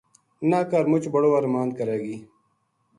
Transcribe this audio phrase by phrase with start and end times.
[0.49, 2.17] نہ کر مُچ بڑو ارماند کرے گی